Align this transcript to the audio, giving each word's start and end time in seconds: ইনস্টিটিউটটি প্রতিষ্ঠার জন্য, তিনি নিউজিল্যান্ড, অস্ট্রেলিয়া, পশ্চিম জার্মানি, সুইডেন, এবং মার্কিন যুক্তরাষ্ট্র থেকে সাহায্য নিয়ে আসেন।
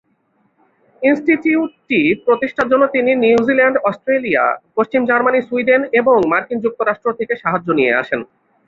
ইনস্টিটিউটটি 1.01 1.99
প্রতিষ্ঠার 2.25 2.69
জন্য, 2.71 2.83
তিনি 2.87 3.11
নিউজিল্যান্ড, 3.15 3.77
অস্ট্রেলিয়া, 3.83 4.43
পশ্চিম 4.75 5.01
জার্মানি, 5.05 5.39
সুইডেন, 5.41 5.81
এবং 5.93 6.15
মার্কিন 6.27 6.57
যুক্তরাষ্ট্র 6.59 7.07
থেকে 7.19 7.33
সাহায্য 7.35 7.67
নিয়ে 7.73 7.93
আসেন। 7.93 8.21